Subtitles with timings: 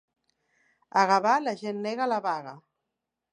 [1.01, 2.55] A Gavà, la gent nega la vaga.